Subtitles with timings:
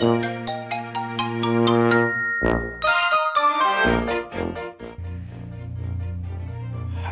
[0.00, 0.06] は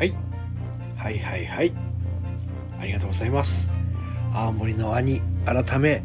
[0.05, 0.15] い。
[0.97, 1.73] はいはいはい。
[2.79, 3.73] ありがとうございます。
[4.33, 6.05] 青森の兄改め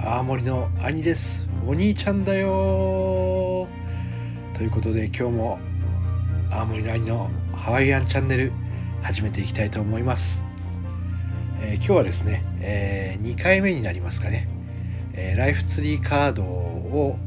[0.00, 1.48] 青森の兄です。
[1.64, 3.68] お兄ちゃんだよ。
[4.54, 5.60] ということで今日も
[6.50, 8.52] 青森の兄のハワイアンチャンネル
[9.02, 10.44] 始めていきたいと思います、
[11.62, 14.48] えー、今日はですね、えー、2回目になりますかね、
[15.22, 17.18] えー、ライフツリーカードを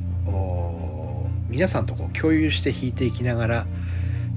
[1.47, 3.67] 皆さんとこう共有して引いていきながら、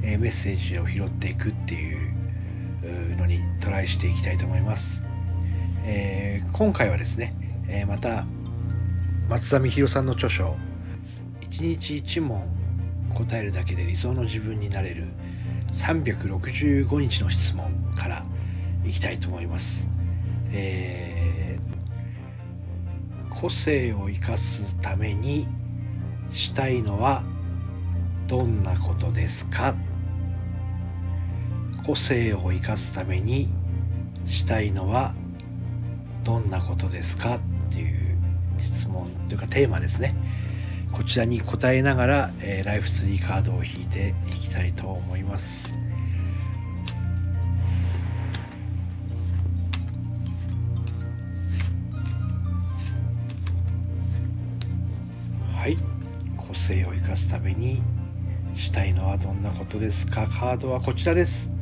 [0.03, 5.07] えメッセージを拾っていくっていうのにトライしていきたいと思います、
[5.87, 7.33] えー、今回はですね、
[7.69, 8.27] え、また
[9.31, 10.55] 松田美弘さんの著書
[11.41, 12.47] 「一日一問
[13.15, 15.05] 答えるだけで理想の自分になれる
[15.73, 18.23] 365日の質問」から
[18.85, 19.89] いきたいと思います、
[20.53, 20.86] えー、
[23.41, 25.47] 個性を生かすために
[26.31, 27.23] したいのは
[28.27, 29.75] どんなことですか？
[31.87, 33.49] 個性を生かすために
[34.27, 35.15] したいのは
[36.25, 37.37] どんなことですか？
[37.37, 38.19] っていう
[38.61, 40.17] 質問というかテーマですね。
[40.93, 45.77] こちらに答えながら、えー、ライフツリーカードを引いていきたいと思います。
[55.67, 55.77] はい。
[56.37, 57.83] 個性を生かすために
[58.55, 60.29] したいのはどんなことですか？
[60.29, 61.53] カードはこちらです。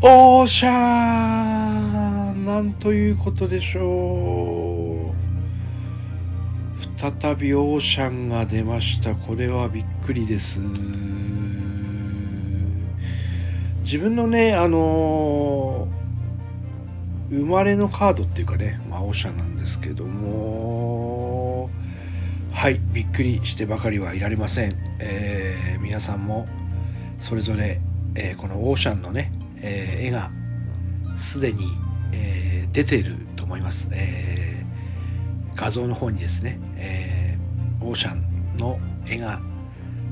[0.00, 2.46] オーシャン。
[2.46, 6.98] なんということでしょう。
[6.98, 9.14] 再びオーシャンが出ました。
[9.14, 10.62] これはびっくりです。
[13.82, 15.86] 自分のねあの
[17.28, 21.68] 生まれのカードっていうかね、まあ、オーシャンなんですけども
[22.58, 26.44] はいびっくりしてばかりはいられません、えー、皆さんも
[27.20, 27.80] それぞれ、
[28.16, 29.30] えー、このオーシャンのね
[29.62, 30.32] えー、絵が
[31.16, 31.68] すでに、
[32.12, 39.40] えー、出ていると思います、えー、画像の方にですね、えー、オーシャンの絵が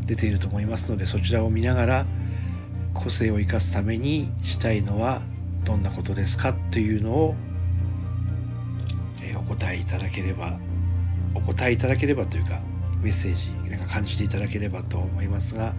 [0.06, 2.06] 出ていると思いますのでそちらを見ながら
[2.94, 5.20] 個性を生かすためにしたいのは
[5.64, 7.34] どんなことですかというのを、
[9.36, 10.60] お答えいただければ
[11.36, 12.60] お答えいただければというか
[13.00, 15.74] メッセージなんか感じていただければと思いますが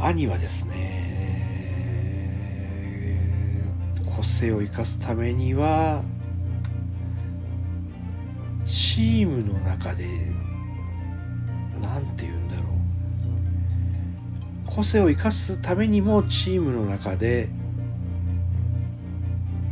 [0.00, 1.18] 兄はですね
[4.14, 6.02] 個性を生かすためには
[8.64, 10.04] チームの中で
[11.80, 12.66] 何て言うんだろう。
[14.66, 17.48] 個性を生かすためにもチームの中で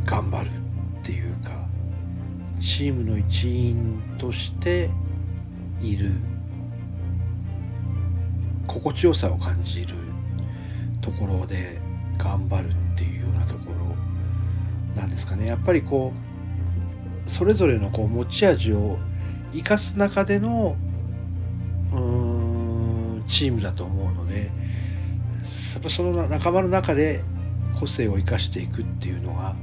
[0.05, 0.51] 頑張るっ
[1.03, 1.51] ていうか
[2.59, 4.89] チームの一員として
[5.81, 6.11] いる。
[8.67, 9.95] 心地よさを感じる
[11.01, 11.79] ところで
[12.17, 13.95] 頑張るっていうようなところ
[15.01, 15.47] なんですかね。
[15.47, 16.13] やっぱりこ
[17.25, 18.97] うそれぞれのこう持ち味を
[19.53, 20.75] 生かす中での
[21.93, 24.51] うんチームだと思うので
[25.73, 27.23] やっぱその仲間の中で
[27.79, 29.55] 個性を生かしていくっていうのが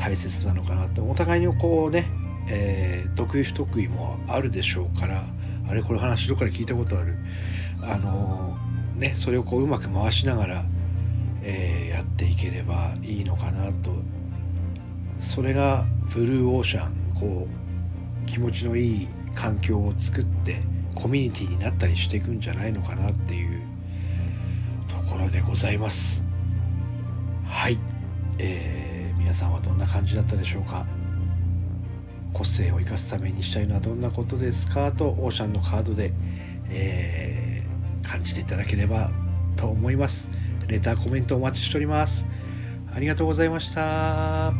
[0.00, 1.02] 大切なのかなと。
[1.04, 2.06] お互いにこうね、
[2.48, 5.24] えー、得意不得意もあるでしょうから
[5.68, 7.16] あれこれ話どっかで聞いたことある。
[7.82, 10.64] あのー、ねそれをこううまく回しながら
[11.42, 13.90] えー、やっていければいいのかなと。
[15.20, 15.84] それが
[16.14, 20.62] ブルーオーシャンこう気持ちのいい環境を作って
[20.94, 23.62] コミュニティになったりしていくんじゃないのかなっていう
[24.88, 26.24] ところでございます。
[27.44, 27.78] はい、
[28.38, 28.79] えー、
[29.30, 30.84] 皆さんはどんな感じだったでしょうか？
[32.32, 34.90] 個性を生かすためにしたいのはどんなことですか？
[34.90, 36.10] とオーシャンのカードで、
[36.68, 39.12] えー、感じていただければ
[39.54, 40.32] と思います。
[40.66, 42.26] レター、コメントお待ちしております。
[42.92, 44.52] ありがとうございました。